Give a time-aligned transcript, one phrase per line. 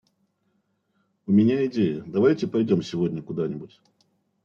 [1.27, 3.79] У меня идея- давайте пойдем сегодня куда-нибудь?